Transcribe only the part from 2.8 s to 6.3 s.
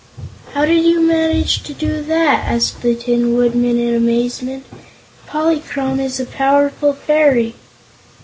the Tin Woodman, in amazement. "Polychrome is a